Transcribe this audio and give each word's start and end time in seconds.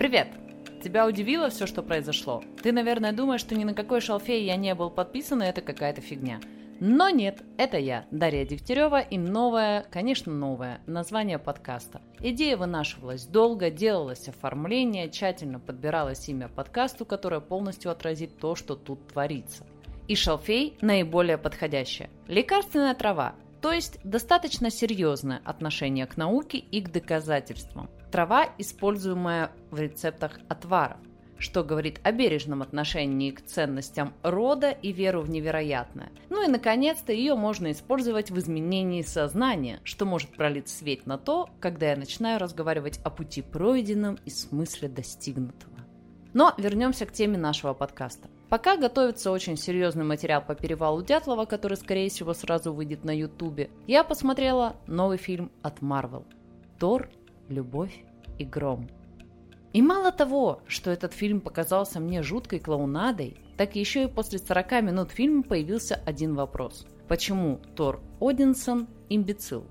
Привет! 0.00 0.28
Тебя 0.82 1.06
удивило 1.06 1.50
все, 1.50 1.66
что 1.66 1.82
произошло? 1.82 2.42
Ты, 2.62 2.72
наверное, 2.72 3.12
думаешь, 3.12 3.42
что 3.42 3.54
ни 3.54 3.64
на 3.64 3.74
какой 3.74 4.00
шалфей 4.00 4.46
я 4.46 4.56
не 4.56 4.74
был 4.74 4.88
подписан, 4.88 5.42
и 5.42 5.46
это 5.46 5.60
какая-то 5.60 6.00
фигня. 6.00 6.40
Но 6.80 7.10
нет, 7.10 7.42
это 7.58 7.76
я, 7.76 8.06
Дарья 8.10 8.46
Дегтярева, 8.46 9.00
и 9.00 9.18
новое, 9.18 9.84
конечно 9.90 10.32
новое, 10.32 10.80
название 10.86 11.38
подкаста. 11.38 12.00
Идея 12.18 12.56
вынашивалась 12.56 13.26
долго, 13.26 13.70
делалось 13.70 14.26
оформление, 14.26 15.10
тщательно 15.10 15.60
подбиралось 15.60 16.26
имя 16.30 16.48
подкасту, 16.48 17.04
которое 17.04 17.42
полностью 17.42 17.90
отразит 17.90 18.38
то, 18.38 18.54
что 18.54 18.76
тут 18.76 19.08
творится. 19.08 19.66
И 20.08 20.14
шалфей 20.14 20.78
наиболее 20.80 21.36
подходящее. 21.36 22.08
Лекарственная 22.26 22.94
трава, 22.94 23.34
то 23.60 23.72
есть 23.72 23.98
достаточно 24.04 24.70
серьезное 24.70 25.40
отношение 25.44 26.06
к 26.06 26.16
науке 26.16 26.58
и 26.58 26.80
к 26.80 26.90
доказательствам. 26.90 27.90
Трава, 28.10 28.48
используемая 28.58 29.52
в 29.70 29.78
рецептах 29.78 30.40
отваров, 30.48 30.96
что 31.36 31.62
говорит 31.62 32.00
о 32.02 32.12
бережном 32.12 32.62
отношении 32.62 33.30
к 33.30 33.44
ценностям 33.44 34.14
рода 34.22 34.70
и 34.70 34.92
веру 34.92 35.20
в 35.22 35.30
невероятное. 35.30 36.10
Ну 36.28 36.44
и, 36.44 36.50
наконец-то, 36.50 37.12
ее 37.12 37.34
можно 37.34 37.72
использовать 37.72 38.30
в 38.30 38.38
изменении 38.38 39.02
сознания, 39.02 39.80
что 39.84 40.04
может 40.06 40.30
пролить 40.30 40.68
свет 40.68 41.06
на 41.06 41.18
то, 41.18 41.50
когда 41.60 41.90
я 41.90 41.96
начинаю 41.96 42.38
разговаривать 42.38 43.00
о 43.04 43.10
пути 43.10 43.42
пройденном 43.42 44.18
и 44.24 44.30
смысле 44.30 44.88
достигнутого. 44.88 45.70
Но 46.32 46.54
вернемся 46.56 47.06
к 47.06 47.12
теме 47.12 47.38
нашего 47.38 47.74
подкаста. 47.74 48.29
Пока 48.50 48.76
готовится 48.76 49.30
очень 49.30 49.56
серьезный 49.56 50.02
материал 50.02 50.42
по 50.44 50.56
перевалу 50.56 51.02
Дятлова, 51.02 51.44
который, 51.44 51.76
скорее 51.76 52.10
всего, 52.10 52.34
сразу 52.34 52.72
выйдет 52.72 53.04
на 53.04 53.16
Ютубе, 53.16 53.70
я 53.86 54.02
посмотрела 54.02 54.74
новый 54.88 55.18
фильм 55.18 55.52
от 55.62 55.78
Marvel 55.78 56.24
«Тор 56.80 57.08
любовь 57.48 58.02
и 58.38 58.44
гром. 58.44 58.88
И 59.72 59.80
мало 59.80 60.10
того, 60.10 60.62
что 60.66 60.90
этот 60.90 61.12
фильм 61.12 61.40
показался 61.40 62.00
мне 62.00 62.24
жуткой 62.24 62.58
клоунадой, 62.58 63.36
так 63.56 63.76
еще 63.76 64.02
и 64.02 64.08
после 64.08 64.40
40 64.40 64.82
минут 64.82 65.12
фильма 65.12 65.44
появился 65.44 66.00
один 66.04 66.34
вопрос. 66.34 66.86
Почему 67.06 67.60
Тор 67.76 68.00
Одинсон 68.20 68.88
имбецил? 69.08 69.64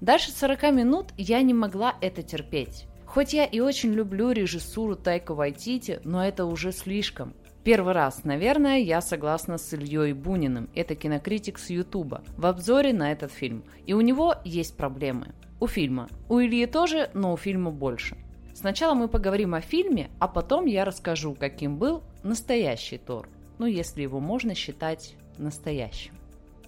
Дальше 0.00 0.32
40 0.32 0.72
минут 0.72 1.06
я 1.16 1.40
не 1.42 1.54
могла 1.54 1.94
это 2.00 2.24
терпеть. 2.24 2.88
Хоть 3.06 3.32
я 3.32 3.44
и 3.44 3.60
очень 3.60 3.92
люблю 3.92 4.32
режиссуру 4.32 4.96
Тайка 4.96 5.34
Вайтити, 5.34 6.00
но 6.02 6.26
это 6.26 6.46
уже 6.46 6.72
слишком. 6.72 7.32
Первый 7.64 7.94
раз, 7.94 8.24
наверное, 8.24 8.76
я 8.76 9.00
согласна 9.00 9.56
с 9.56 9.72
Ильей 9.72 10.12
Буниным, 10.12 10.68
это 10.74 10.94
кинокритик 10.94 11.58
с 11.58 11.70
Ютуба, 11.70 12.22
в 12.36 12.44
обзоре 12.44 12.92
на 12.92 13.10
этот 13.10 13.32
фильм. 13.32 13.64
И 13.86 13.94
у 13.94 14.02
него 14.02 14.34
есть 14.44 14.76
проблемы. 14.76 15.28
У 15.60 15.66
фильма. 15.66 16.10
У 16.28 16.40
Ильи 16.40 16.66
тоже, 16.66 17.08
но 17.14 17.32
у 17.32 17.38
фильма 17.38 17.70
больше. 17.70 18.18
Сначала 18.52 18.92
мы 18.92 19.08
поговорим 19.08 19.54
о 19.54 19.62
фильме, 19.62 20.10
а 20.18 20.28
потом 20.28 20.66
я 20.66 20.84
расскажу, 20.84 21.34
каким 21.34 21.78
был 21.78 22.02
настоящий 22.22 22.98
Тор. 22.98 23.30
Ну, 23.58 23.64
если 23.64 24.02
его 24.02 24.20
можно 24.20 24.54
считать 24.54 25.14
настоящим. 25.38 26.12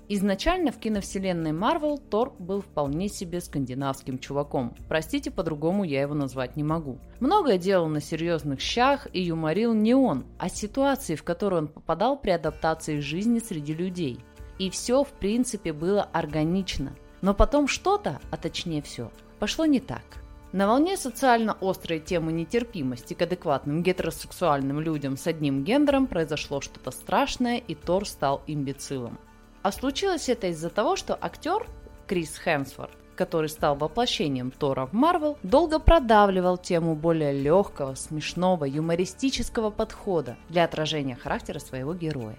Изначально 0.09 0.73
в 0.73 0.79
киновселенной 0.79 1.53
Марвел 1.53 1.99
Тор 1.99 2.35
был 2.39 2.61
вполне 2.61 3.09
себе 3.09 3.41
скандинавским 3.41 4.19
чуваком. 4.19 4.75
Простите, 4.89 5.31
по-другому 5.31 5.85
я 5.85 6.03
его 6.03 6.15
назвать 6.15 6.57
не 6.57 6.63
могу. 6.63 6.99
Многое 7.21 7.59
делал 7.59 7.89
на 7.89 8.01
серьезных 8.01 8.61
щах 8.61 9.09
и 9.13 9.23
юморил 9.23 9.75
не 9.75 9.95
он, 9.95 10.25
а 10.39 10.49
ситуации, 10.49 11.17
в 11.17 11.25
которые 11.25 11.63
он 11.63 11.69
попадал 11.69 12.17
при 12.17 12.31
адаптации 12.31 13.01
жизни 13.01 13.41
среди 13.41 13.75
людей. 13.75 14.21
И 14.59 14.71
все, 14.71 15.05
в 15.05 15.09
принципе, 15.09 15.73
было 15.73 16.03
органично– 16.03 16.97
но 17.23 17.35
потом 17.35 17.67
что-то, 17.67 18.21
а 18.31 18.37
точнее 18.37 18.83
все, 18.83 19.11
пошло 19.39 19.67
не 19.67 19.81
так. 19.81 20.05
На 20.53 20.67
волне 20.67 20.97
социально 20.97 21.57
острой 21.61 21.99
темы 21.99 22.33
нетерпимости 22.33 23.15
к 23.15 23.23
адекватным 23.23 23.83
гетеросексуальным 23.83 24.81
людям 24.81 25.17
с 25.17 25.27
одним 25.27 25.65
гендером 25.65 26.07
произошло 26.07 26.61
что-то 26.61 26.91
страшное, 26.91 27.59
и 27.59 27.75
Тор 27.75 28.07
стал 28.07 28.43
имбецилом. 28.47 29.19
А 29.67 29.73
случилось 29.73 30.29
это 30.29 30.47
из-за 30.47 30.71
того, 30.71 30.95
что 30.95 31.19
актер 31.21 31.67
Крис 32.07 32.39
Хемсворт, 32.39 32.97
который 33.17 33.49
стал 33.49 33.75
воплощением 33.75 34.53
Тора 34.53 34.87
в 34.87 34.93
Марвел, 34.93 35.39
долго 35.43 35.81
продавливал 35.81 36.57
тему 36.57 36.95
более 36.95 37.33
легкого, 37.33 37.97
смешного, 37.97 38.65
юмористического 38.65 39.71
подхода 39.71 40.37
для 40.49 40.63
отражения 40.63 41.17
характера 41.17 41.59
своего 41.59 41.95
героя. 41.95 42.37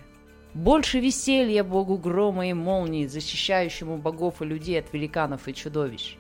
Больше 0.53 1.01
веселья 1.01 1.65
богу 1.65 1.97
грома 1.97 2.47
и 2.47 2.53
молнии, 2.53 3.07
защищающему 3.07 3.97
богов 3.97 4.41
и 4.41 4.45
людей 4.45 4.79
от 4.79 4.93
великанов 4.93 5.49
и 5.49 5.53
чудовищ. 5.53 6.15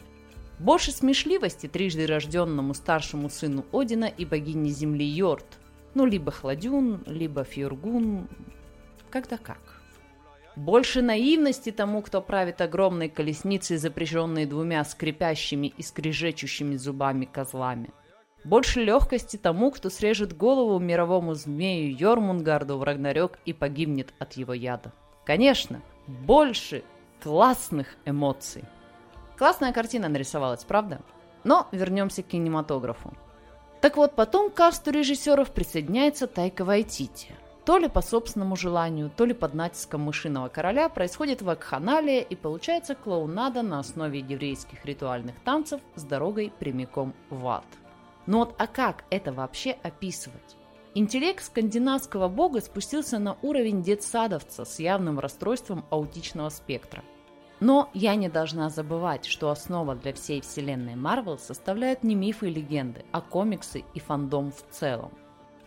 Больше 0.59 0.91
смешливости 0.91 1.67
трижды 1.67 2.05
рожденному 2.05 2.73
старшему 2.73 3.29
сыну 3.29 3.63
Одина 3.71 4.09
и 4.09 4.25
богине 4.25 4.71
земли 4.71 5.05
Йорт. 5.05 5.57
Ну, 5.93 6.05
либо 6.05 6.33
Хладюн, 6.33 7.01
либо 7.05 7.45
Фьюргун, 7.45 8.27
когда 9.09 9.37
как. 9.37 9.76
Больше 10.57 11.01
наивности 11.01 11.71
тому, 11.71 12.01
кто 12.01 12.21
правит 12.21 12.59
огромной 12.59 13.07
колесницей, 13.07 13.77
запряженной 13.77 14.45
двумя 14.45 14.83
скрипящими 14.83 15.67
и 15.67 15.81
скрежечущими 15.81 16.75
зубами 16.75 17.25
козлами– 17.25 17.91
больше 18.47 18.81
легкости 18.81 19.35
тому, 19.35 19.71
кто 19.71 19.89
срежет 19.89 20.35
голову 20.35 20.79
мировому 20.79 21.33
змею 21.33 21.93
Йормунгарду 21.97 22.77
в 22.77 22.83
Рагнарёк 22.83 23.39
и 23.43 23.51
погибнет 23.51 24.13
от 24.19 24.33
его 24.33 24.53
яда. 24.53 24.93
Конечно, 25.25 25.81
больше 26.07 26.83
классных 27.21 27.97
эмоций. 28.05 28.63
Классная 29.37 29.73
картина 29.73 30.07
нарисовалась, 30.07 30.63
правда? 30.63 31.01
Но 31.43 31.67
вернемся 31.73 32.23
к 32.23 32.27
кинематографу. 32.27 33.13
Так 33.81 33.97
вот, 33.97 34.15
потом 34.15 34.49
к 34.49 34.53
касту 34.53 34.91
режиссеров 34.91 35.51
присоединяется 35.51 36.25
Тайка 36.25 36.63
Вайтити. 36.63 37.35
То 37.67 37.77
ли 37.77 37.87
по 37.87 38.01
собственному 38.01 38.55
желанию, 38.55 39.11
то 39.15 39.25
ли 39.25 39.35
под 39.35 39.53
натиском 39.53 40.01
мышиного 40.01 40.47
короля 40.47 40.89
происходит 40.89 41.43
вакханалия 41.43 42.21
и 42.21 42.35
получается 42.35 42.95
клоунада 42.95 43.61
на 43.61 43.77
основе 43.77 44.19
еврейских 44.19 44.83
ритуальных 44.85 45.39
танцев 45.41 45.81
с 45.93 46.03
дорогой 46.03 46.51
прямиком 46.59 47.13
в 47.29 47.47
ад– 47.47 47.65
но 48.27 48.39
вот 48.39 48.55
а 48.57 48.67
как 48.67 49.05
это 49.09 49.31
вообще 49.31 49.77
описывать? 49.81 50.57
Интеллект 50.93 51.43
скандинавского 51.43 52.27
бога 52.27 52.59
спустился 52.59 53.19
на 53.19 53.37
уровень 53.41 53.81
детсадовца 53.81 54.65
с 54.65 54.79
явным 54.79 55.19
расстройством 55.19 55.85
аутичного 55.89 56.49
спектра. 56.49 57.03
Но 57.59 57.89
я 57.93 58.15
не 58.15 58.29
должна 58.29 58.69
забывать, 58.69 59.25
что 59.25 59.49
основа 59.49 59.95
для 59.95 60.13
всей 60.13 60.41
вселенной 60.41 60.95
Марвел 60.95 61.39
составляют 61.39 62.03
не 62.03 62.13
мифы 62.13 62.49
и 62.49 62.53
легенды, 62.53 63.05
а 63.11 63.21
комиксы 63.21 63.83
и 63.93 63.99
фандом 63.99 64.51
в 64.51 64.61
целом. 64.71 65.11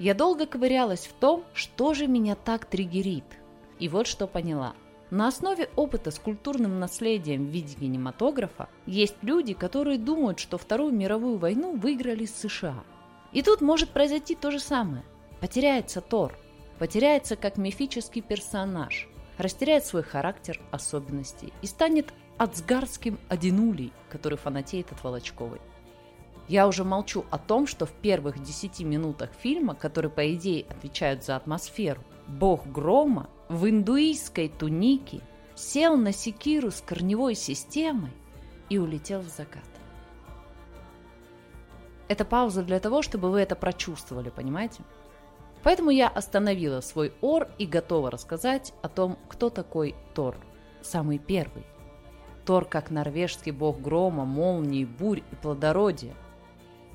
Я 0.00 0.14
долго 0.14 0.46
ковырялась 0.46 1.06
в 1.06 1.12
том, 1.12 1.44
что 1.54 1.94
же 1.94 2.08
меня 2.08 2.34
так 2.34 2.64
триггерит. 2.64 3.24
И 3.78 3.88
вот 3.88 4.08
что 4.08 4.26
поняла– 4.26 4.74
на 5.10 5.26
основе 5.26 5.68
опыта 5.74 6.12
с 6.12 6.20
культурным 6.20 6.78
наследием 6.78 7.46
в 7.46 7.50
виде 7.50 7.74
кинематографа 7.74 8.68
есть 8.86 9.16
люди, 9.22 9.54
которые 9.54 9.98
думают, 9.98 10.38
что 10.38 10.56
Вторую 10.56 10.92
мировую 10.92 11.36
войну 11.36 11.76
выиграли 11.76 12.26
США. 12.26 12.84
И 13.32 13.42
тут 13.42 13.60
может 13.60 13.90
произойти 13.90 14.36
то 14.36 14.52
же 14.52 14.60
самое. 14.60 15.02
Потеряется 15.40 16.00
Тор, 16.00 16.38
потеряется 16.78 17.34
как 17.34 17.56
мифический 17.56 18.22
персонаж, 18.22 19.08
растеряет 19.36 19.84
свой 19.84 20.04
характер, 20.04 20.60
особенности 20.70 21.52
и 21.60 21.66
станет 21.66 22.14
ацгарским 22.38 23.18
одинулей, 23.28 23.92
который 24.10 24.38
фанатеет 24.38 24.92
от 24.92 25.02
Волочковой. 25.02 25.60
Я 26.50 26.66
уже 26.66 26.82
молчу 26.82 27.24
о 27.30 27.38
том, 27.38 27.68
что 27.68 27.86
в 27.86 27.92
первых 27.92 28.42
10 28.42 28.80
минутах 28.80 29.30
фильма, 29.38 29.76
которые 29.76 30.10
по 30.10 30.34
идее 30.34 30.66
отвечают 30.68 31.22
за 31.22 31.36
атмосферу, 31.36 32.02
бог 32.26 32.66
грома 32.66 33.30
в 33.48 33.68
индуистской 33.68 34.48
тунике 34.48 35.20
сел 35.54 35.96
на 35.96 36.10
секиру 36.10 36.72
с 36.72 36.80
корневой 36.80 37.36
системой 37.36 38.10
и 38.68 38.78
улетел 38.78 39.20
в 39.20 39.28
закат. 39.28 39.62
Это 42.08 42.24
пауза 42.24 42.64
для 42.64 42.80
того, 42.80 43.02
чтобы 43.02 43.30
вы 43.30 43.38
это 43.42 43.54
прочувствовали, 43.54 44.30
понимаете? 44.30 44.82
Поэтому 45.62 45.90
я 45.90 46.08
остановила 46.08 46.80
свой 46.80 47.12
ор 47.20 47.46
и 47.58 47.64
готова 47.64 48.10
рассказать 48.10 48.74
о 48.82 48.88
том, 48.88 49.20
кто 49.28 49.50
такой 49.50 49.94
Тор, 50.14 50.36
самый 50.82 51.18
первый. 51.18 51.64
Тор 52.44 52.64
как 52.64 52.90
норвежский 52.90 53.52
бог 53.52 53.80
грома, 53.80 54.24
молнии, 54.24 54.84
бурь 54.84 55.22
и 55.30 55.36
плодородия. 55.36 56.16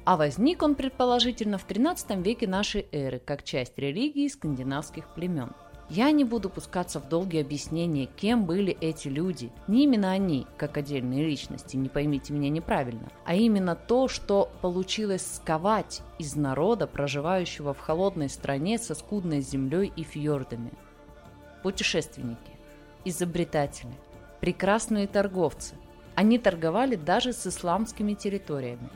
А 0.05 0.17
возник 0.17 0.63
он, 0.63 0.75
предположительно, 0.75 1.57
в 1.57 1.63
13 1.65 2.17
веке 2.17 2.47
нашей 2.47 2.87
эры, 2.91 3.19
как 3.19 3.43
часть 3.43 3.77
религии 3.77 4.27
скандинавских 4.27 5.07
племен– 5.13 5.51
я 5.89 6.09
не 6.09 6.23
буду 6.23 6.49
пускаться 6.49 6.99
в 6.99 7.07
долгие 7.07 7.41
объяснения, 7.41 8.07
кем 8.07 8.45
были 8.45 8.75
эти 8.81 9.07
люди. 9.07 9.51
Не 9.67 9.83
именно 9.83 10.09
они, 10.09 10.47
как 10.57 10.77
отдельные 10.77 11.23
личности, 11.23 11.77
не 11.77 11.89
поймите 11.89 12.33
меня 12.33 12.49
неправильно, 12.49 13.11
а 13.23 13.35
именно 13.35 13.75
то, 13.75 14.07
что 14.07 14.49
получилось 14.61 15.35
сковать 15.35 16.01
из 16.17 16.35
народа, 16.35 16.87
проживающего 16.87 17.75
в 17.75 17.79
холодной 17.79 18.29
стране 18.29 18.79
со 18.79 18.95
скудной 18.95 19.41
землей 19.41 19.93
и 19.95 20.03
фьордами. 20.03 20.71
Путешественники, 21.61 22.39
изобретатели, 23.03 23.93
прекрасные 24.41 25.05
торговцы. 25.05 25.75
Они 26.15 26.39
торговали 26.39 26.95
даже 26.95 27.31
с 27.31 27.45
исламскими 27.45 28.15
территориями. 28.15 28.89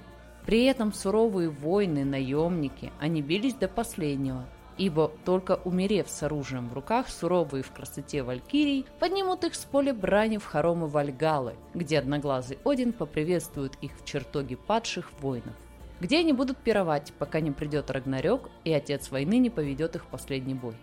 При 0.46 0.66
этом 0.66 0.94
суровые 0.94 1.50
воины, 1.50 2.04
наемники, 2.04 2.92
они 3.00 3.22
бились 3.22 3.54
до 3.54 3.68
последнего, 3.68 4.46
ибо 4.78 5.12
только 5.26 5.60
умерев 5.66 6.10
с 6.10 6.24
оружием 6.24 6.70
в 6.70 6.74
руках, 6.74 7.10
суровые 7.10 7.64
в 7.64 7.72
красоте 7.72 8.24
валькирий 8.24 8.86
поднимут 9.00 9.44
их 9.44 9.56
с 9.56 9.66
поля 9.66 9.94
брани 9.94 10.38
в 10.38 10.46
хоромы 10.46 10.88
Вальгалы, 10.88 11.56
где 11.74 12.00
одноглазый 12.00 12.58
Один 12.66 12.94
поприветствует 12.94 13.76
их 13.82 13.92
в 14.00 14.06
чертоге 14.06 14.58
падших 14.58 15.12
воинов 15.22 15.56
где 16.00 16.20
они 16.20 16.34
будут 16.34 16.58
пировать, 16.58 17.14
пока 17.18 17.40
не 17.40 17.52
придет 17.52 17.92
Рагнарёк 17.92 18.50
и 18.64 18.72
отец 18.72 19.12
войны 19.12 19.38
не 19.38 19.50
поведет 19.50 19.96
их 19.96 20.06
в 20.06 20.08
последний 20.08 20.54
бой. 20.54 20.76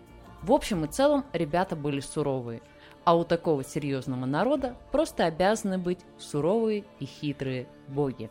В 0.42 0.52
общем 0.52 0.84
и 0.84 0.88
целом, 0.88 1.24
ребята 1.32 1.74
были 1.74 2.00
суровые, 2.00 2.60
а 3.04 3.16
у 3.16 3.24
такого 3.24 3.64
серьезного 3.64 4.26
народа 4.26 4.76
просто 4.92 5.24
обязаны 5.24 5.78
быть 5.78 6.00
суровые 6.18 6.84
и 7.00 7.06
хитрые 7.06 7.66
боги. 7.88 8.30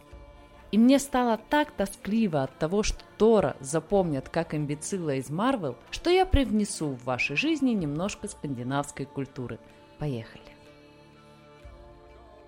И 0.71 0.77
мне 0.77 0.99
стало 0.99 1.39
так 1.49 1.71
тоскливо 1.71 2.43
от 2.43 2.57
того, 2.57 2.83
что 2.83 3.03
Тора 3.17 3.55
запомнят 3.59 4.29
как 4.29 4.53
имбецила 4.53 5.15
из 5.15 5.29
Марвел, 5.29 5.77
что 5.91 6.09
я 6.09 6.25
привнесу 6.25 6.89
в 6.89 7.03
вашей 7.05 7.35
жизни 7.35 7.71
немножко 7.71 8.27
скандинавской 8.27 9.05
культуры. 9.05 9.59
Поехали. 9.99 10.43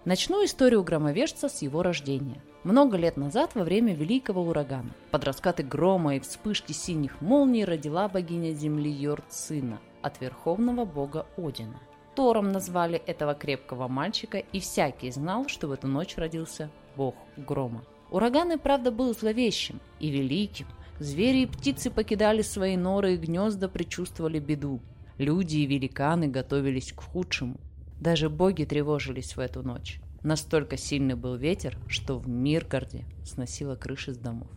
Начну 0.07 0.45
историю 0.45 0.83
громовержца 0.83 1.49
с 1.49 1.61
его 1.61 1.83
рождения. 1.83 2.41
Много 2.63 2.97
лет 2.97 3.17
назад, 3.17 3.55
во 3.55 3.63
время 3.63 3.93
великого 3.93 4.41
урагана, 4.41 4.91
под 5.11 5.23
раскаты 5.25 5.63
грома 5.63 6.15
и 6.15 6.19
вспышки 6.19 6.71
синих 6.71 7.19
молний 7.21 7.65
родила 7.65 8.07
богиня 8.07 8.53
земли 8.53 8.89
Йорд 8.89 9.25
сына 9.29 9.79
от 10.01 10.21
верховного 10.21 10.85
бога 10.85 11.25
Одина. 11.37 11.79
Тором 12.15 12.51
назвали 12.51 12.97
этого 13.05 13.35
крепкого 13.35 13.87
мальчика, 13.87 14.37
и 14.37 14.59
всякий 14.59 15.11
знал, 15.11 15.47
что 15.47 15.67
в 15.67 15.71
эту 15.73 15.87
ночь 15.87 16.17
родился 16.17 16.69
бог 16.95 17.15
грома. 17.35 17.83
Ураган 18.09 18.51
и 18.53 18.57
правда 18.57 18.91
был 18.91 19.13
зловещим 19.13 19.79
и 19.99 20.09
великим. 20.09 20.67
Звери 20.99 21.43
и 21.43 21.45
птицы 21.45 21.91
покидали 21.91 22.41
свои 22.41 22.75
норы 22.75 23.13
и 23.13 23.17
гнезда, 23.17 23.67
предчувствовали 23.67 24.39
беду. 24.39 24.79
Люди 25.17 25.57
и 25.57 25.65
великаны 25.65 26.27
готовились 26.27 26.93
к 26.93 27.01
худшему. 27.01 27.59
Даже 27.99 28.29
боги 28.29 28.63
тревожились 28.63 29.35
в 29.35 29.39
эту 29.39 29.63
ночь. 29.63 29.99
Настолько 30.23 30.77
сильный 30.77 31.15
был 31.15 31.35
ветер, 31.35 31.77
что 31.87 32.17
в 32.17 32.27
Миргарде 32.27 33.05
сносило 33.23 33.75
крыши 33.75 34.13
с 34.13 34.17
домов. 34.17 34.49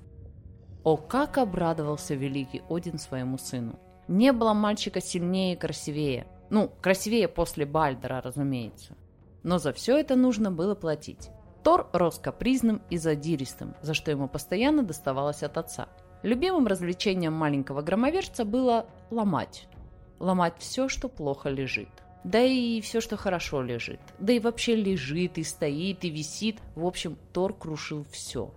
О, 0.83 0.97
как 0.97 1.37
обрадовался 1.39 2.15
великий 2.15 2.63
Один 2.71 2.99
своему 2.99 3.37
сыну! 3.37 3.79
Не 4.09 4.33
было 4.33 4.55
мальчика 4.55 5.01
сильнее 5.01 5.55
и 5.55 5.59
красивее. 5.59 6.27
Ну, 6.49 6.71
красивее 6.81 7.29
после 7.29 7.67
Бальдера, 7.67 8.21
разумеется. 8.23 8.97
Но 9.43 9.59
за 9.59 9.73
все 9.73 9.99
это 9.99 10.17
нужно 10.17 10.51
было 10.51 10.75
платить. 10.75 11.31
Тор 11.63 11.89
рос 11.93 12.19
капризным 12.19 12.81
и 12.89 12.97
задиристым, 12.97 13.75
за 13.83 13.93
что 13.93 14.11
ему 14.11 14.29
постоянно 14.29 14.83
доставалось 14.83 15.43
от 15.43 15.59
отца. 15.59 15.89
Любимым 16.23 16.67
развлечением 16.67 17.35
маленького 17.35 17.83
громовержца 17.83 18.45
было 18.45 18.87
ломать. 19.11 19.67
Ломать 20.19 20.55
все, 20.59 20.89
что 20.89 21.09
плохо 21.09 21.49
лежит. 21.49 21.89
Да 22.25 22.41
и 22.41 22.81
все, 22.81 23.01
что 23.01 23.17
хорошо 23.17 23.63
лежит. 23.63 24.01
Да 24.19 24.33
и 24.33 24.41
вообще 24.41 24.75
лежит, 24.75 25.39
и 25.39 25.43
стоит, 25.43 26.05
и 26.05 26.11
висит. 26.11 26.59
В 26.75 26.85
общем, 26.85 27.17
Тор 27.33 27.55
крушил 27.55 28.05
все. 28.11 28.53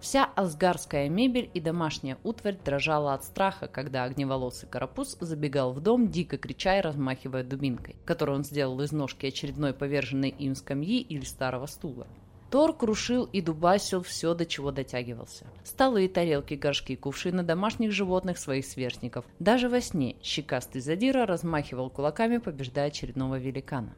Вся 0.00 0.26
асгарская 0.36 1.08
мебель 1.08 1.50
и 1.54 1.60
домашняя 1.60 2.18
утварь 2.22 2.56
дрожала 2.64 3.14
от 3.14 3.24
страха, 3.24 3.66
когда 3.66 4.04
огневолосый 4.04 4.68
карапуз 4.68 5.16
забегал 5.20 5.72
в 5.72 5.80
дом, 5.80 6.08
дико 6.08 6.38
крича 6.38 6.78
и 6.78 6.82
размахивая 6.82 7.42
дубинкой, 7.42 7.96
которую 8.04 8.38
он 8.38 8.44
сделал 8.44 8.80
из 8.80 8.92
ножки 8.92 9.26
очередной 9.26 9.72
поверженной 9.74 10.28
им 10.28 10.54
скамьи 10.54 11.00
или 11.00 11.24
старого 11.24 11.66
стула. 11.66 12.06
Тор 12.50 12.74
крушил 12.74 13.24
и 13.24 13.42
дубасил 13.42 14.02
все, 14.02 14.32
до 14.32 14.46
чего 14.46 14.70
дотягивался. 14.70 15.46
Столы, 15.64 16.08
тарелки, 16.08 16.54
горшки, 16.54 16.96
кувшины 16.96 17.42
домашних 17.42 17.92
животных 17.92 18.38
своих 18.38 18.64
сверстников. 18.64 19.26
Даже 19.38 19.68
во 19.68 19.82
сне 19.82 20.16
щекастый 20.22 20.80
задира 20.80 21.26
размахивал 21.26 21.90
кулаками, 21.90 22.38
побеждая 22.38 22.88
очередного 22.88 23.38
великана. 23.38 23.94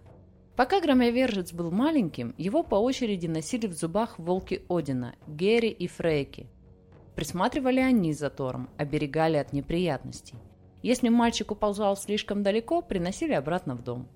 Пока 0.57 0.81
громовержец 0.81 1.53
был 1.53 1.71
маленьким, 1.71 2.35
его 2.37 2.65
по 2.65 2.75
очереди 2.75 3.29
носили 3.29 3.69
в 3.69 3.73
зубах 3.73 4.19
волки 4.19 4.63
Одина, 4.69 5.15
Гери 5.29 5.71
и 5.71 5.87
Фрейки. 5.87 6.49
Присматривали 7.15 7.81
они 7.81 8.13
за 8.13 8.31
Тором, 8.31 8.69
оберегали 8.77 9.37
от 9.37 9.53
неприятностей. 9.53 10.35
Если 10.83 11.09
мальчик 11.09 11.53
уползал 11.53 11.97
слишком 11.97 12.43
далеко, 12.43 12.83
приносили 12.83 13.33
обратно 13.33 13.75
в 13.75 13.83
дом. 13.85 14.09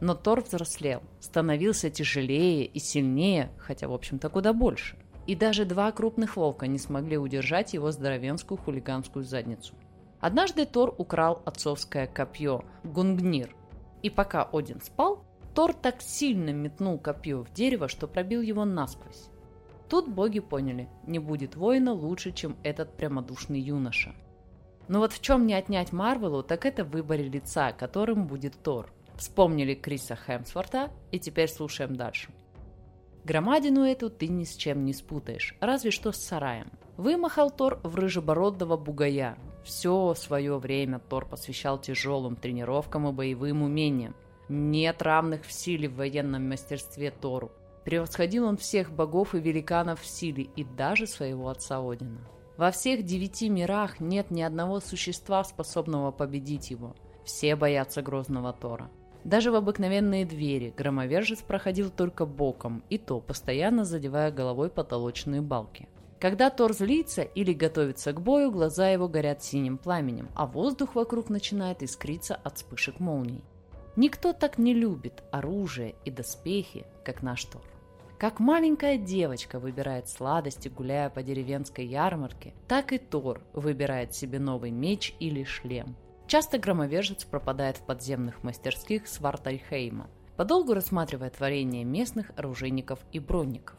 Но 0.00 0.14
Тор 0.14 0.42
взрослел, 0.42 1.02
становился 1.20 1.88
тяжелее 1.90 2.66
и 2.66 2.78
сильнее, 2.78 3.50
хотя, 3.58 3.88
в 3.88 3.92
общем-то, 3.92 4.28
куда 4.28 4.52
больше. 4.52 4.96
И 5.26 5.34
даже 5.34 5.64
два 5.64 5.90
крупных 5.92 6.36
волка 6.36 6.66
не 6.66 6.78
смогли 6.78 7.16
удержать 7.16 7.72
его 7.74 7.90
здоровенскую 7.90 8.58
хулиганскую 8.58 9.24
задницу. 9.24 9.74
Однажды 10.20 10.66
Тор 10.66 10.94
украл 10.98 11.42
отцовское 11.44 12.06
копье 12.06 12.64
Гунгнир. 12.82 13.54
И 14.02 14.10
пока 14.10 14.42
Один 14.52 14.80
спал, 14.82 15.24
Тор 15.54 15.72
так 15.72 16.02
сильно 16.02 16.50
метнул 16.50 16.98
копье 16.98 17.44
в 17.44 17.52
дерево, 17.52 17.88
что 17.88 18.08
пробил 18.08 18.42
его 18.42 18.64
насквозь. 18.64 19.30
Тут 19.88 20.08
боги 20.08 20.40
поняли, 20.40 20.88
не 21.06 21.18
будет 21.18 21.56
воина 21.56 21.92
лучше, 21.92 22.32
чем 22.32 22.56
этот 22.62 22.96
прямодушный 22.96 23.60
юноша. 23.60 24.14
Но 24.88 24.98
вот 24.98 25.12
в 25.12 25.20
чем 25.20 25.46
не 25.46 25.54
отнять 25.54 25.92
Марвелу, 25.92 26.42
так 26.42 26.66
это 26.66 26.84
в 26.84 26.90
выборе 26.90 27.24
лица, 27.24 27.72
которым 27.72 28.26
будет 28.26 28.60
Тор– 28.62 28.92
Вспомнили 29.16 29.74
Криса 29.74 30.16
Хемсворта 30.16 30.90
и 31.10 31.18
теперь 31.18 31.48
слушаем 31.48 31.96
дальше. 31.96 32.30
Громадину 33.24 33.84
эту 33.84 34.10
ты 34.10 34.28
ни 34.28 34.44
с 34.44 34.54
чем 34.54 34.84
не 34.84 34.92
спутаешь, 34.92 35.56
разве 35.60 35.90
что 35.90 36.12
с 36.12 36.18
сараем. 36.18 36.70
Вымахал 36.96 37.50
Тор 37.50 37.80
в 37.82 37.94
рыжебородого 37.94 38.76
бугая. 38.76 39.38
Все 39.64 40.14
свое 40.14 40.58
время 40.58 40.98
Тор 40.98 41.26
посвящал 41.26 41.78
тяжелым 41.78 42.36
тренировкам 42.36 43.08
и 43.08 43.12
боевым 43.12 43.62
умениям. 43.62 44.14
Нет 44.48 45.00
равных 45.00 45.44
в 45.46 45.52
силе 45.52 45.88
в 45.88 45.96
военном 45.96 46.48
мастерстве 46.48 47.10
Тору. 47.10 47.50
Превосходил 47.84 48.44
он 48.44 48.58
всех 48.58 48.90
богов 48.92 49.34
и 49.34 49.40
великанов 49.40 50.02
в 50.02 50.06
силе 50.06 50.44
и 50.56 50.64
даже 50.64 51.06
своего 51.06 51.48
отца 51.48 51.78
Одина. 51.78 52.20
Во 52.56 52.70
всех 52.70 53.04
девяти 53.04 53.48
мирах 53.48 54.00
нет 54.00 54.30
ни 54.30 54.42
одного 54.42 54.80
существа, 54.80 55.42
способного 55.44 56.10
победить 56.10 56.70
его. 56.70 56.94
Все 57.24 57.56
боятся 57.56 58.02
грозного 58.02 58.52
Тора. 58.52 58.90
Даже 59.24 59.50
в 59.50 59.54
обыкновенные 59.54 60.26
двери 60.26 60.74
громовержец 60.76 61.40
проходил 61.40 61.90
только 61.90 62.26
боком, 62.26 62.84
и 62.90 62.98
то 62.98 63.20
постоянно 63.20 63.84
задевая 63.84 64.30
головой 64.30 64.68
потолочные 64.68 65.40
балки. 65.40 65.88
Когда 66.20 66.50
Тор 66.50 66.72
злится 66.72 67.22
или 67.22 67.52
готовится 67.52 68.12
к 68.12 68.20
бою, 68.20 68.50
глаза 68.50 68.88
его 68.90 69.08
горят 69.08 69.42
синим 69.42 69.78
пламенем, 69.78 70.28
а 70.34 70.46
воздух 70.46 70.94
вокруг 70.94 71.30
начинает 71.30 71.82
искриться 71.82 72.34
от 72.34 72.58
вспышек 72.58 73.00
молний. 73.00 73.44
Никто 73.96 74.32
так 74.32 74.58
не 74.58 74.74
любит 74.74 75.22
оружие 75.30 75.94
и 76.04 76.10
доспехи, 76.10 76.86
как 77.04 77.22
наш 77.22 77.44
Тор. 77.44 77.62
Как 78.18 78.40
маленькая 78.40 78.96
девочка 78.96 79.58
выбирает 79.58 80.08
сладости, 80.08 80.68
гуляя 80.68 81.10
по 81.10 81.22
деревенской 81.22 81.86
ярмарке, 81.86 82.54
так 82.68 82.92
и 82.92 82.98
Тор 82.98 83.40
выбирает 83.52 84.14
себе 84.14 84.38
новый 84.38 84.70
меч 84.70 85.14
или 85.20 85.44
шлем. 85.44 85.96
Часто 86.26 86.58
громовержец 86.58 87.24
пропадает 87.24 87.76
в 87.76 87.82
подземных 87.82 88.42
мастерских 88.42 89.06
Свартальхейма, 89.06 90.08
подолгу 90.36 90.74
рассматривая 90.74 91.30
творения 91.30 91.84
местных 91.84 92.30
оружейников 92.36 92.98
и 93.12 93.18
бронников. 93.18 93.76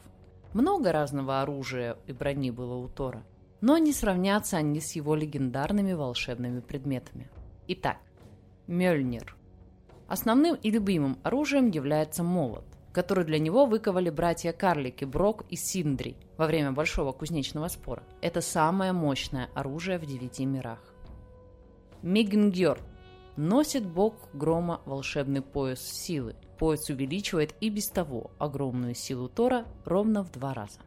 Много 0.52 0.92
разного 0.92 1.42
оружия 1.42 1.98
и 2.06 2.12
брони 2.12 2.50
было 2.50 2.76
у 2.76 2.88
Тора, 2.88 3.24
но 3.60 3.78
не 3.78 3.92
сравнятся 3.92 4.56
они 4.58 4.80
с 4.80 4.92
его 4.92 5.14
легендарными 5.14 5.92
волшебными 5.92 6.60
предметами. 6.60 7.28
Итак, 7.68 7.98
Мёльнир. 8.68 9.36
Основным 10.08 10.54
и 10.54 10.70
любимым 10.70 11.18
оружием 11.24 11.68
является 11.68 12.22
молот, 12.22 12.64
который 12.92 13.24
для 13.24 13.38
него 13.40 13.66
выковали 13.66 14.08
братья-карлики 14.08 15.04
Брок 15.04 15.44
и 15.50 15.56
Синдри 15.56 16.16
во 16.36 16.46
время 16.46 16.72
Большого 16.72 17.12
кузнечного 17.12 17.68
спора. 17.68 18.04
Это 18.22 18.40
самое 18.40 18.92
мощное 18.92 19.50
оружие 19.54 19.98
в 19.98 20.06
девяти 20.06 20.46
мирах. 20.46 20.95
Мегингер. 22.06 22.78
Носит 23.36 23.84
бог 23.84 24.14
грома 24.32 24.80
волшебный 24.84 25.42
пояс 25.42 25.80
силы. 25.80 26.36
Пояс 26.56 26.88
увеличивает 26.88 27.56
и 27.60 27.68
без 27.68 27.88
того 27.88 28.30
огромную 28.38 28.94
силу 28.94 29.28
Тора 29.28 29.66
ровно 29.84 30.22
в 30.22 30.30
два 30.30 30.54
раза. 30.54 30.78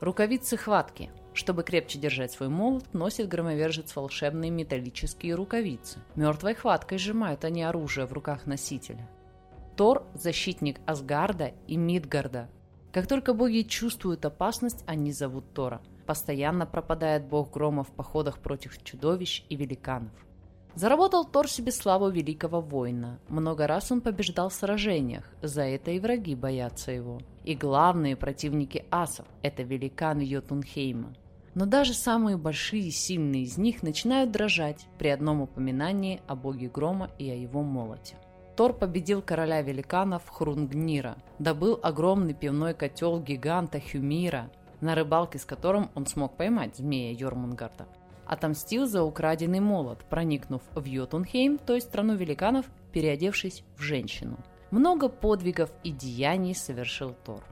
Рукавицы 0.00 0.56
хватки. 0.56 1.10
Чтобы 1.34 1.64
крепче 1.64 1.98
держать 1.98 2.30
свой 2.30 2.48
молот, 2.48 2.94
носит 2.94 3.26
громовержец 3.26 3.96
волшебные 3.96 4.52
металлические 4.52 5.34
рукавицы. 5.34 5.98
Мертвой 6.14 6.54
хваткой 6.54 6.98
сжимают 6.98 7.44
они 7.44 7.64
оружие 7.64 8.06
в 8.06 8.12
руках 8.12 8.46
носителя. 8.46 9.10
Тор– 9.76 10.06
защитник 10.14 10.78
Асгарда 10.86 11.54
и 11.66 11.76
Мидгарда. 11.76 12.48
Как 12.92 13.08
только 13.08 13.34
боги 13.34 13.62
чувствуют 13.62 14.24
опасность, 14.24 14.84
они 14.86 15.10
зовут 15.10 15.52
Тора– 15.54 15.82
Постоянно 16.08 16.64
пропадает 16.64 17.26
бог 17.26 17.50
грома 17.50 17.84
в 17.84 17.88
походах 17.88 18.38
против 18.38 18.82
чудовищ 18.82 19.44
и 19.50 19.56
великанов. 19.56 20.12
Заработал 20.74 21.26
Тор 21.26 21.50
себе 21.50 21.70
славу 21.70 22.08
великого 22.08 22.62
воина. 22.62 23.18
Много 23.28 23.66
раз 23.66 23.92
он 23.92 24.00
побеждал 24.00 24.48
в 24.48 24.54
сражениях, 24.54 25.30
за 25.42 25.64
это 25.64 25.90
и 25.90 26.00
враги 26.00 26.34
боятся 26.34 26.92
его. 26.92 27.20
И 27.44 27.54
главные 27.54 28.16
противники 28.16 28.86
асов– 28.90 29.26
это 29.42 29.62
великан 29.64 30.20
Йотунхейма. 30.20 31.12
Но 31.54 31.66
даже 31.66 31.92
самые 31.92 32.38
большие 32.38 32.84
и 32.84 32.90
сильные 32.90 33.42
из 33.42 33.58
них 33.58 33.82
начинают 33.82 34.32
дрожать 34.32 34.86
при 34.98 35.08
одном 35.08 35.42
упоминании 35.42 36.22
о 36.26 36.36
боге 36.36 36.70
грома 36.70 37.10
и 37.18 37.28
о 37.28 37.34
его 37.34 37.62
молоте. 37.62 38.16
Тор 38.56 38.72
победил 38.72 39.20
короля 39.20 39.60
великанов 39.60 40.26
Хрунгнира, 40.30 41.18
добыл 41.38 41.78
огромный 41.82 42.32
пивной 42.32 42.72
котел 42.72 43.20
гиганта 43.20 43.78
Хюмира, 43.78 44.50
на 44.80 44.94
рыбалке 44.94 45.38
с 45.38 45.44
которым 45.44 45.90
он 45.94 46.06
смог 46.06 46.36
поймать 46.36 46.76
змея 46.76 47.12
Йормунгарда. 47.12 47.86
Отомстил 48.26 48.86
за 48.86 49.02
украденный 49.02 49.60
молот, 49.60 50.04
проникнув 50.04 50.62
в 50.74 50.84
Йотунхейм, 50.84 51.58
то 51.58 51.74
есть 51.74 51.88
страну 51.88 52.14
великанов, 52.14 52.66
переодевшись 52.92 53.64
в 53.76 53.82
женщину. 53.82 54.36
Много 54.70 55.08
подвигов 55.08 55.70
и 55.82 55.90
деяний 55.90 56.54
совершил 56.54 57.14
Тор. 57.24 57.42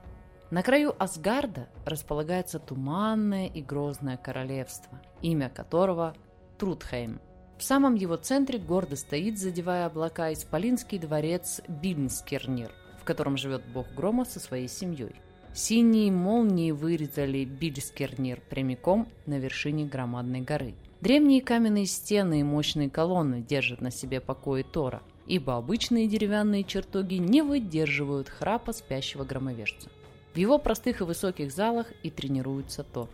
На 0.50 0.62
краю 0.62 0.94
Асгарда 1.02 1.68
располагается 1.84 2.58
туманное 2.58 3.46
и 3.46 3.62
грозное 3.62 4.16
королевство, 4.16 5.00
имя 5.22 5.48
которого 5.48 6.14
Трудхейм. 6.58 7.20
В 7.58 7.62
самом 7.62 7.94
его 7.94 8.16
центре 8.16 8.58
гордо 8.58 8.96
стоит, 8.96 9.38
задевая 9.38 9.86
облака, 9.86 10.32
исполинский 10.32 10.98
дворец 10.98 11.62
Бильнскернир, 11.68 12.70
в 13.00 13.04
котором 13.04 13.36
живет 13.36 13.62
бог 13.72 13.86
грома 13.94 14.24
со 14.24 14.38
своей 14.38 14.68
семьей. 14.68 15.16
Синие 15.56 16.12
молнии 16.12 16.70
вырезали 16.70 17.46
Бильскернир 17.46 18.42
прямиком 18.50 19.08
на 19.24 19.38
вершине 19.38 19.86
громадной 19.86 20.42
горы. 20.42 20.74
Древние 21.00 21.40
каменные 21.40 21.86
стены 21.86 22.40
и 22.40 22.42
мощные 22.42 22.90
колонны 22.90 23.40
держат 23.40 23.80
на 23.80 23.90
себе 23.90 24.20
покои 24.20 24.62
Тора, 24.62 25.00
ибо 25.26 25.56
обычные 25.56 26.08
деревянные 26.08 26.62
чертоги 26.62 27.14
не 27.14 27.40
выдерживают 27.40 28.28
храпа 28.28 28.74
спящего 28.74 29.24
громовержца. 29.24 29.88
В 30.34 30.36
его 30.36 30.58
простых 30.58 31.00
и 31.00 31.04
высоких 31.04 31.50
залах 31.50 31.86
и 32.02 32.10
тренируется 32.10 32.84
Тор. 32.84 33.08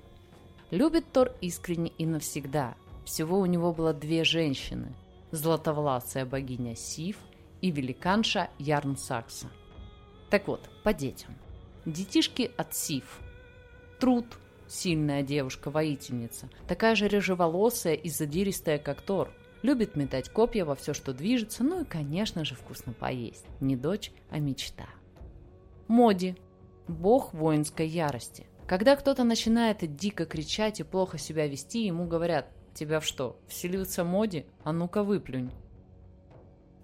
Любит 0.72 1.04
Тор 1.12 1.30
искренне 1.40 1.92
и 1.96 2.06
навсегда, 2.06 2.74
всего 3.04 3.38
у 3.38 3.46
него 3.46 3.72
было 3.72 3.94
две 3.94 4.24
женщины– 4.24 4.88
златовласая 5.30 6.26
богиня 6.26 6.74
Сив 6.74 7.18
и 7.60 7.70
великанша 7.70 8.50
Ярн 8.58 8.96
Сакса. 8.96 9.46
Так 10.28 10.48
вот, 10.48 10.68
по 10.82 10.92
детям. 10.92 11.36
Детишки 11.84 12.50
от 12.56 12.74
Сив. 12.74 13.20
Труд– 13.98 14.26
сильная 14.68 15.22
девушка-воительница, 15.22 16.48
такая 16.66 16.94
же 16.94 17.08
рыжеволосая 17.08 17.94
и 17.94 18.08
задиристая, 18.08 18.78
как 18.78 19.02
Тор. 19.02 19.30
Любит 19.62 19.96
метать 19.96 20.28
копья 20.28 20.64
во 20.64 20.74
все, 20.74 20.92
что 20.92 21.12
движется, 21.12 21.62
ну 21.62 21.82
и, 21.82 21.84
конечно 21.84 22.44
же, 22.44 22.54
вкусно 22.54 22.92
поесть. 22.92 23.44
Не 23.60 23.76
дочь, 23.76 24.12
а 24.30 24.38
мечта. 24.38 24.88
Моди– 25.88 26.36
бог 26.88 27.32
воинской 27.32 27.86
ярости. 27.86 28.46
Когда 28.66 28.96
кто-то 28.96 29.24
начинает 29.24 29.78
дико 29.96 30.26
кричать 30.26 30.80
и 30.80 30.84
плохо 30.84 31.18
себя 31.18 31.46
вести, 31.46 31.86
ему 31.86 32.06
говорят– 32.06 32.48
Тебя 32.74 33.00
в 33.00 33.04
что, 33.04 33.38
вселился 33.48 34.04
моде? 34.04 34.46
А 34.64 34.72
ну-ка 34.72 35.02
выплюнь. 35.02 35.50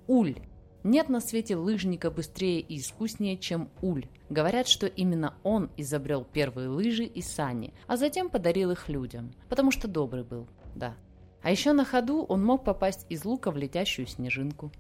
Уль. 0.07 0.37
Нет 0.85 1.09
на 1.09 1.21
свете 1.21 1.57
лыжника 1.57 2.11
быстрее 2.11 2.61
и 2.61 2.79
искуснее, 2.79 3.37
чем 3.37 3.69
Уль. 3.83 4.07
Говорят, 4.31 4.69
что 4.69 4.87
именно 4.87 5.35
он 5.43 5.71
изобрел 5.77 6.25
первые 6.25 6.69
лыжи 6.69 7.05
и 7.05 7.21
сани, 7.21 7.75
а 7.87 7.97
затем 7.97 8.31
подарил 8.31 8.71
их 8.71 8.89
людям, 8.89 9.33
потому 9.49 9.71
что 9.71 9.89
добрый 9.89 10.23
был, 10.23 10.49
да. 10.75 10.95
А 11.43 11.51
еще 11.51 11.73
на 11.73 11.85
ходу 11.85 12.23
он 12.23 12.45
мог 12.45 12.65
попасть 12.65 13.07
из 13.09 13.25
лука 13.25 13.51
в 13.51 13.57
летящую 13.57 14.07
снежинку. 14.07 14.73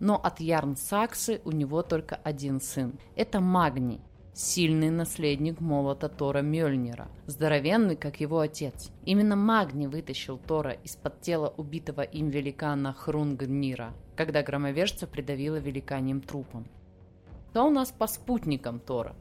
Но 0.00 0.16
от 0.16 0.40
Ярн 0.40 0.76
Саксы 0.76 1.40
у 1.44 1.52
него 1.52 1.82
только 1.82 2.16
один 2.16 2.60
сын. 2.60 2.98
Это 3.14 3.40
Магний, 3.40 4.00
сильный 4.36 4.90
наследник 4.90 5.60
молота 5.60 6.10
Тора 6.10 6.42
Мёльнира, 6.42 7.08
здоровенный, 7.24 7.96
как 7.96 8.20
его 8.20 8.40
отец. 8.40 8.90
Именно 9.06 9.34
Магни 9.34 9.86
вытащил 9.86 10.36
Тора 10.36 10.72
из-под 10.84 11.22
тела 11.22 11.54
убитого 11.56 12.02
им 12.02 12.28
великана 12.28 12.92
Хрунгнира, 12.92 13.94
когда 14.14 14.42
громовержца 14.42 15.06
придавило 15.06 15.56
великаньим 15.56 16.20
трупом. 16.20 16.66
Кто 17.48 17.66
у 17.66 17.70
нас 17.70 17.90
по 17.90 18.06
спутникам 18.06 18.78
Тора? 18.78 19.16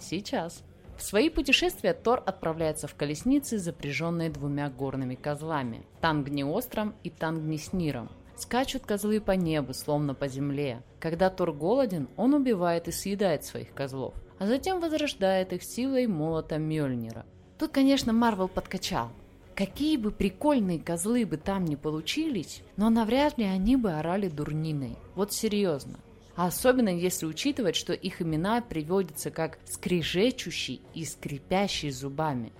Сейчас. 0.00 0.64
В 0.98 1.02
свои 1.02 1.30
путешествия 1.30 1.94
Тор 1.94 2.20
отправляется 2.26 2.88
в 2.88 2.96
колеснице, 2.96 3.56
запряженные 3.56 4.30
двумя 4.30 4.68
горными 4.68 5.14
козлами– 5.14 5.86
Тангниостром 6.00 6.94
и 7.04 7.10
Тангнисниром. 7.10 8.10
Скачут 8.36 8.84
козлы 8.84 9.20
по 9.20 9.32
небу, 9.32 9.74
словно 9.74 10.14
по 10.14 10.26
земле. 10.26 10.82
Когда 10.98 11.30
Тор 11.30 11.52
голоден, 11.52 12.08
он 12.16 12.34
убивает 12.34 12.88
и 12.88 12.92
съедает 12.92 13.44
своих 13.44 13.72
козлов– 13.72 14.14
а 14.40 14.46
затем 14.46 14.80
возрождает 14.80 15.52
их 15.52 15.62
силой 15.62 16.06
молота 16.06 16.56
Мёльнира. 16.56 17.26
Тут, 17.58 17.72
конечно, 17.72 18.14
Марвел 18.14 18.48
подкачал. 18.48 19.12
Какие 19.54 19.98
бы 19.98 20.10
прикольные 20.10 20.80
козлы 20.80 21.26
бы 21.26 21.36
там 21.36 21.66
ни 21.66 21.74
получились, 21.74 22.62
но 22.78 22.88
навряд 22.88 23.36
ли 23.36 23.44
они 23.44 23.76
бы 23.76 23.92
орали 23.92 24.28
дурниной. 24.28 24.96
Вот 25.14 25.34
серьезно. 25.34 26.00
А 26.36 26.46
особенно 26.46 26.88
если 26.88 27.26
учитывать, 27.26 27.76
что 27.76 27.92
их 27.92 28.22
имена 28.22 28.62
приводятся 28.62 29.30
как 29.30 29.58
«скрежечущий» 29.66 30.80
и 30.94 31.04
«скрипящий 31.04 31.90
зубами». 31.90 32.50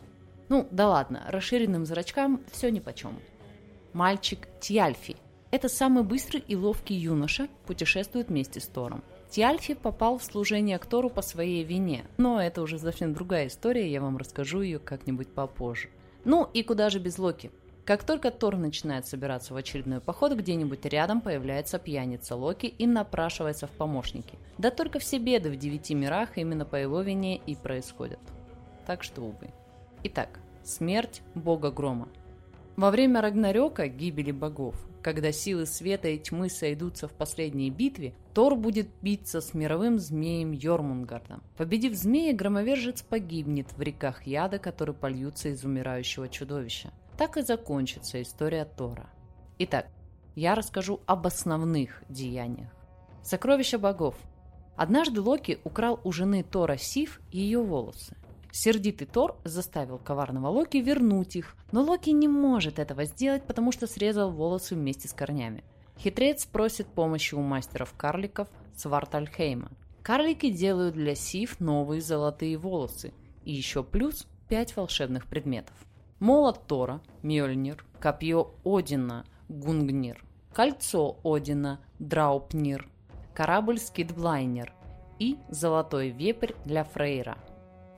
Ну, 0.51 0.69
да 0.71 0.87
ладно, 0.87 1.25
расширенным 1.29 1.87
зрачкам 1.87 2.43
все 2.53 2.71
нипочем. 2.71 3.19
Мальчик 3.95 4.49
Тьяльфи. 4.61 5.17
Это 5.51 5.71
самый 5.71 6.05
быстрый 6.05 6.45
и 6.47 6.55
ловкий 6.55 6.95
юноша, 6.95 7.49
путешествует 7.67 8.29
вместе 8.29 8.61
с 8.61 8.67
Тором. 8.67 9.03
Тиальфи 9.31 9.75
попал 9.75 10.19
в 10.19 10.25
служение 10.25 10.75
актору 10.75 11.09
по 11.09 11.23
своей 11.23 11.63
вине, 11.63 12.05
но 12.19 12.43
это 12.43 12.63
уже 12.63 12.81
совсем 12.81 13.15
другая 13.15 13.47
история, 13.47 13.91
я 13.91 14.01
вам 14.01 14.17
расскажу 14.17 14.61
ее 14.61 14.81
как-нибудь 14.81 15.29
попозже. 15.29 15.89
Ну 16.25 16.49
и 16.53 16.65
куда 16.65 16.91
же 16.91 16.99
без 16.99 17.17
Локи? 17.17 17.53
Как 17.85 18.03
только 18.03 18.33
Тор 18.33 18.57
начинает 18.57 19.07
собираться 19.07 19.55
в 19.55 19.57
очередной 19.57 20.01
поход, 20.01 20.33
где-нибудь 20.33 20.85
рядом 20.85 21.21
появляется 21.21 21.79
пьяница 21.79 22.35
Локи 22.35 22.67
и 22.67 22.89
напрашивается 22.89 23.69
в 23.69 23.71
помощники. 23.71 24.37
Да 24.59 24.73
только 24.73 24.99
все 24.99 25.19
беды 25.19 25.51
в 25.51 25.57
девяти 25.57 25.95
мирах 25.95 26.37
именно 26.37 26.65
по 26.65 26.75
его 26.75 27.01
вине 27.01 27.37
и 27.47 27.55
происходят. 27.55 28.21
Так 28.85 29.05
что, 29.05 29.23
увы. 29.23 29.51
Итак, 30.03 30.41
смерть 30.65 31.23
бога 31.37 31.71
грома. 31.71 32.09
Во 32.77 32.91
время 32.91 33.21
Рагнарёка, 33.21 33.87
гибели 33.87 34.33
богов, 34.33 34.75
когда 35.03 35.33
силы 35.33 35.67
света 35.67 36.09
и 36.09 36.19
тьмы 36.19 36.49
сойдутся 36.49 37.09
в 37.09 37.13
последней 37.13 37.71
битве, 37.71 38.15
Тор 38.35 38.55
будет 38.55 38.89
биться 39.03 39.41
с 39.41 39.55
мировым 39.55 39.99
змеем 39.99 40.53
Йормунгардом. 40.53 41.43
Победив 41.57 41.95
змея, 41.95 42.35
громовержец 42.35 43.03
погибнет 43.03 43.73
в 43.73 43.81
реках 43.81 44.27
яда, 44.27 44.59
которые 44.59 44.95
польются 44.95 45.49
из 45.49 45.65
умирающего 45.65 46.29
чудовища. 46.29 46.93
Так 47.19 47.37
и 47.37 47.43
закончится 47.43 48.23
история 48.23 48.65
Тора. 48.65 49.11
Итак, 49.59 49.89
я 50.37 50.55
расскажу 50.55 51.01
об 51.07 51.27
основных 51.27 52.03
деяниях. 52.09 52.71
Сокровища 53.23 53.79
богов. 53.79 54.15
Однажды 54.77 55.21
Локи 55.21 55.59
украл 55.65 56.01
у 56.05 56.13
жены 56.13 56.43
Тора 56.43 56.79
Сив 56.79 57.21
ее 57.31 57.63
волосы. 57.63 58.17
Сердитый 58.53 59.07
Тор 59.07 59.37
заставил 59.45 59.99
коварного 59.99 60.49
Локи 60.49 60.79
вернуть 60.79 61.37
их, 61.37 61.57
но 61.73 61.83
Локи 61.83 62.11
не 62.11 62.29
может 62.29 62.79
этого 62.79 63.05
сделать, 63.05 63.45
потому 63.45 63.73
что 63.73 63.87
срезал 63.87 64.31
волосы 64.31 64.75
вместе 64.75 65.09
с 65.09 65.13
корнями. 65.13 65.65
Хитрец 65.99 66.47
просит 66.47 66.87
помощи 66.87 67.35
у 67.35 67.41
мастеров-карликов 67.41 68.49
Свартальхейма. 68.75 69.71
Карлики 70.03 70.51
делают 70.51 70.95
для 70.95 71.15
Сив 71.15 71.61
новые 71.61 72.01
золотые 72.01 72.57
волосы 72.57 73.13
и 73.45 73.53
еще 73.53 73.85
плюс 73.85 74.27
пять 74.49 74.75
волшебных 74.77 75.27
предметов. 75.27 75.75
Молот 76.19 76.67
Тора, 76.67 77.01
Мьёльнир, 77.23 77.85
копье 78.01 78.55
Одина, 78.65 79.25
Гунгнир, 79.49 80.25
кольцо 80.53 81.19
Одина, 81.23 81.81
Драупнир, 81.99 82.89
корабль 83.35 83.79
Скидблайнер 83.79 84.73
и 85.19 85.39
золотой 85.49 86.11
вепрь 86.11 86.53
для 86.65 86.85
Фрейра. 86.85 87.39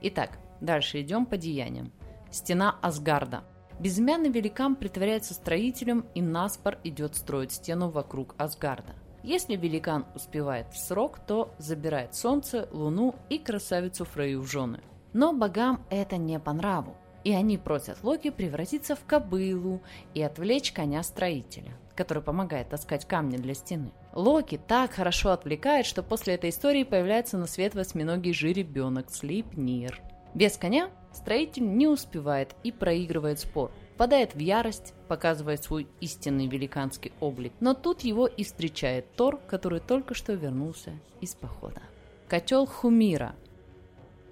Итак, 0.03 0.39
Дальше 0.63 1.01
идем 1.01 1.27
по 1.27 1.37
деяниям. 1.37 1.93
Стена 2.31 2.77
Асгарда. 2.83 3.43
Безымянный 3.81 4.31
великан 4.31 4.77
притворяется 4.77 5.35
строителем 5.35 6.07
и 6.15 6.23
наспор 6.23 6.79
идет 6.85 7.17
строить 7.17 7.51
стену 7.51 7.91
вокруг 7.91 8.37
Асгарда. 8.39 8.95
Если 9.25 9.57
великан 9.57 10.07
успевает 10.15 10.69
в 10.73 10.79
срок, 10.79 11.19
то 11.27 11.53
забирает 11.59 12.15
солнце, 12.15 12.69
луну 12.71 13.17
и 13.29 13.39
красавицу 13.39 14.05
Фрейю 14.05 14.41
в 14.41 14.47
жены. 14.47 14.81
Но 15.13 15.33
богам 15.33 15.85
это 15.91 16.17
не 16.17 16.39
по 16.39 16.53
нраву, 16.53 16.95
и 17.25 17.33
они 17.33 17.59
просят 17.59 18.05
Локи 18.05 18.31
превратиться 18.31 18.95
в 18.95 19.05
кобылу 19.05 19.81
и 20.15 20.23
отвлечь 20.23 20.71
коня-строителя, 20.71 21.73
который 21.97 22.23
помогает 22.23 22.69
таскать 22.69 23.05
камни 23.05 23.37
для 23.37 23.55
стены. 23.55 23.91
Локи 24.13 24.61
так 24.65 24.93
хорошо 24.93 25.31
отвлекает, 25.31 25.87
что 25.87 26.05
после 26.05 26.35
этой 26.35 26.51
истории 26.51 26.85
появляется 26.85 27.37
на 27.37 27.49
свет 27.49 27.75
восьминогий 27.75 28.33
жеребенок 28.33 29.11
Слейпнир– 29.11 30.01
без 30.35 30.57
коня 30.57 30.91
строитель 31.13 31.77
не 31.77 31.87
успевает 31.87 32.55
и 32.63 32.73
проигрывает 32.73 33.39
спор. 33.41 33.71
впадает 33.95 34.35
в 34.35 34.39
ярость, 34.39 34.95
показывая 35.07 35.59
свой 35.59 35.87
истинный 36.01 36.47
великанский 36.47 37.13
облик. 37.21 37.53
Но 37.61 37.75
тут 37.75 38.01
его 38.01 38.27
и 38.27 38.43
встречает 38.43 39.15
Тор, 39.15 39.39
который 39.47 39.81
только 39.81 40.15
что 40.15 40.33
вернулся 40.33 40.93
из 41.21 41.35
похода. 41.35 41.83
Котел 42.27 42.67
Хумира. 42.67 43.37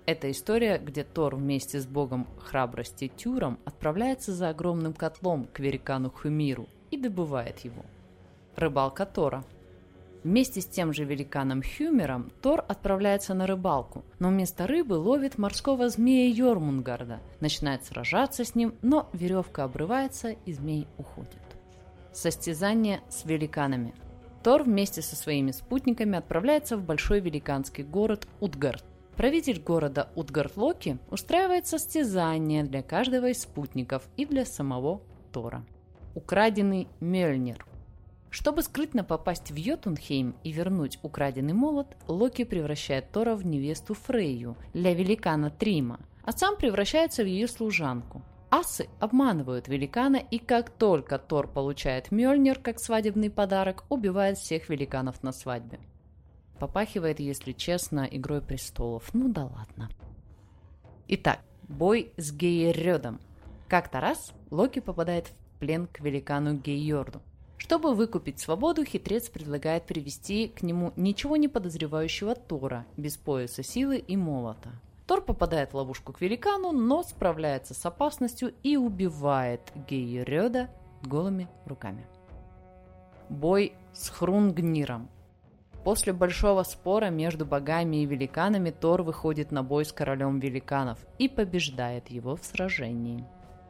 Это 0.06 0.30
история, 0.30 0.78
где 0.78 1.04
Тор 1.04 1.36
вместе 1.36 1.78
с 1.78 1.86
богом 1.86 2.26
храбрости 2.38 3.12
Тюром 3.14 3.58
отправляется 3.64 4.32
за 4.32 4.48
огромным 4.48 4.94
котлом 4.94 5.44
к 5.52 5.60
великану 5.60 6.10
Хумиру 6.10 6.66
и 6.90 6.96
добывает 6.96 7.60
его. 7.60 7.84
Рыбалка 8.56 9.06
Тора– 9.06 9.44
Вместе 10.22 10.60
с 10.60 10.66
тем 10.66 10.92
же 10.92 11.04
великаном 11.04 11.62
Хюмером 11.62 12.30
Тор 12.42 12.62
отправляется 12.68 13.32
на 13.32 13.46
рыбалку, 13.46 14.04
но 14.18 14.28
вместо 14.28 14.66
рыбы 14.66 14.94
ловит 14.94 15.38
морского 15.38 15.88
змея 15.88 16.28
Йормунгарда, 16.28 17.20
начинает 17.40 17.84
сражаться 17.86 18.44
с 18.44 18.54
ним, 18.54 18.74
но 18.82 19.08
веревка 19.14 19.64
обрывается 19.64 20.36
и 20.44 20.52
змей 20.52 20.86
уходит. 20.98 21.40
Состязание 22.12 23.00
с 23.08 23.24
великанами. 23.24 23.94
Тор 24.42 24.64
вместе 24.64 25.00
со 25.00 25.16
своими 25.16 25.52
спутниками 25.52 26.18
отправляется 26.18 26.76
в 26.76 26.84
большой 26.84 27.20
великанский 27.20 27.84
город 27.84 28.26
Утгард. 28.40 28.84
Правитель 29.16 29.60
города 29.60 30.10
Утгард-Локи 30.16 30.98
устраивает 31.10 31.66
состязание 31.66 32.64
для 32.64 32.82
каждого 32.82 33.30
из 33.30 33.42
спутников 33.42 34.02
и 34.16 34.26
для 34.26 34.44
самого 34.44 35.00
Тора. 35.32 35.64
Украденный 36.14 36.88
Мельнир. 37.00 37.64
Чтобы 38.30 38.62
скрытно 38.62 39.02
попасть 39.02 39.50
в 39.50 39.56
Йотунхейм 39.56 40.36
и 40.44 40.52
вернуть 40.52 40.98
украденный 41.02 41.52
молот, 41.52 41.96
Локи 42.06 42.44
превращает 42.44 43.10
Тора 43.10 43.34
в 43.34 43.44
невесту 43.44 43.94
Фрейю 43.94 44.56
для 44.72 44.94
великана 44.94 45.50
Трима, 45.50 45.98
а 46.24 46.32
сам 46.32 46.56
превращается 46.56 47.24
в 47.24 47.26
ее 47.26 47.48
служанку. 47.48 48.22
Асы 48.50 48.88
обманывают 48.98 49.68
великана, 49.68 50.16
и 50.16 50.38
как 50.38 50.70
только 50.70 51.18
Тор 51.18 51.48
получает 51.48 52.10
Мёльнир 52.10 52.58
как 52.58 52.80
свадебный 52.80 53.30
подарок, 53.30 53.84
убивает 53.88 54.38
всех 54.38 54.68
великанов 54.68 55.22
на 55.22 55.32
свадьбе. 55.32 55.80
Попахивает, 56.58 57.20
если 57.20 57.52
честно, 57.52 58.08
Игрой 58.10 58.42
престолов. 58.42 59.12
Ну 59.12 59.28
да 59.28 59.44
ладно. 59.44 59.88
Итак, 61.08 61.40
бой 61.68 62.12
с 62.16 62.32
Гейрёдом. 62.32 63.20
Как-то 63.68 64.00
раз 64.00 64.32
Локи 64.50 64.80
попадает 64.80 65.28
в 65.28 65.58
плен 65.58 65.86
к 65.86 66.00
великану 66.00 66.54
Гейорду. 66.54 67.22
Чтобы 67.60 67.94
выкупить 67.94 68.40
свободу, 68.40 68.86
хитрец 68.86 69.28
предлагает 69.28 69.84
привести 69.84 70.48
к 70.48 70.62
нему 70.62 70.94
ничего 70.96 71.36
не 71.36 71.46
подозревающего 71.46 72.34
Тора, 72.34 72.86
без 72.96 73.18
пояса 73.18 73.62
силы 73.62 73.98
и 73.98 74.16
молота. 74.16 74.70
Тор 75.06 75.20
попадает 75.20 75.72
в 75.72 75.76
ловушку 75.76 76.14
к 76.14 76.22
великану, 76.22 76.72
но 76.72 77.02
справляется 77.02 77.74
с 77.74 77.84
опасностью 77.84 78.54
и 78.62 78.78
убивает 78.78 79.60
Гейрёда 79.86 80.70
голыми 81.02 81.48
руками. 81.66 82.06
Бой 83.28 83.74
с 83.92 84.08
Хрунгниром. 84.08 85.10
После 85.84 86.14
большого 86.14 86.62
спора 86.62 87.10
между 87.10 87.44
богами 87.44 88.02
и 88.02 88.06
великанами 88.06 88.70
Тор 88.70 89.02
выходит 89.02 89.52
на 89.52 89.62
бой 89.62 89.84
с 89.84 89.92
королем 89.92 90.40
великанов 90.40 90.98
и 91.18 91.28
побеждает 91.28 92.08
его 92.08 92.36
в 92.36 92.44
сражении. 92.44 93.22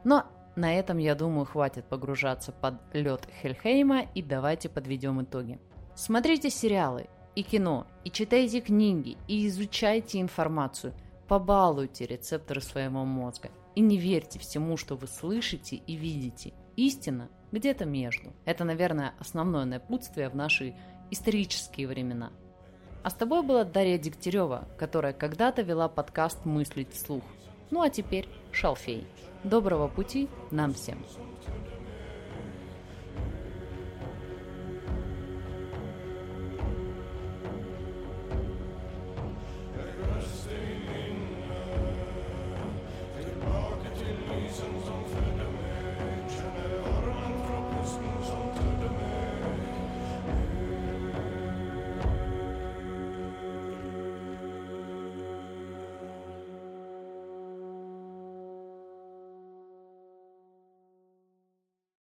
Но 0.05 0.27
на 0.55 0.73
этом, 0.77 0.97
я 0.97 1.15
думаю, 1.15 1.45
хватит 1.45 1.85
погружаться 1.85 2.51
под 2.51 2.75
лед 2.93 3.27
Хельхейма 3.41 4.07
и 4.13 4.21
давайте 4.21 4.69
подведем 4.69 5.21
итоги. 5.21 5.59
Смотрите 5.95 6.49
сериалы 6.49 7.07
и 7.35 7.43
кино, 7.43 7.87
и 8.03 8.11
читайте 8.11 8.59
книги, 8.59 9.17
и 9.27 9.47
изучайте 9.47 10.19
информацию. 10.19 10.93
Побалуйте 11.27 12.05
рецепторы 12.05 12.59
своего 12.59 13.05
мозга. 13.05 13.49
И 13.75 13.81
не 13.81 13.97
верьте 13.97 14.39
всему, 14.39 14.75
что 14.75 14.97
вы 14.97 15.07
слышите 15.07 15.77
и 15.77 15.95
видите. 15.95 16.53
Истина 16.75 17.29
где-то 17.53 17.85
между. 17.85 18.33
Это, 18.43 18.65
наверное, 18.65 19.13
основное 19.19 19.63
напутствие 19.63 20.27
в 20.29 20.35
наши 20.35 20.75
исторические 21.09 21.87
времена. 21.87 22.31
А 23.03 23.09
с 23.09 23.13
тобой 23.13 23.43
была 23.43 23.63
Дарья 23.63 23.97
Дегтярева, 23.97 24.67
которая 24.77 25.13
когда-то 25.13 25.61
вела 25.61 25.87
подкаст 25.87 26.45
«Мыслить 26.45 26.93
вслух». 26.93 27.23
Ну 27.69 27.81
а 27.81 27.89
теперь 27.89 28.27
шалфей. 28.51 29.07
Доброго 29.43 29.87
пути 29.87 30.27
нам 30.51 30.73
всем! 30.73 30.97